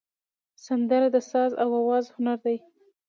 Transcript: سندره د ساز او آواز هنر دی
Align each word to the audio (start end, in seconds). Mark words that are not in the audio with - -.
سندره 0.65 1.07
د 1.15 1.17
ساز 1.29 1.51
او 1.63 1.69
آواز 1.81 2.05
هنر 2.15 2.37
دی 2.45 2.57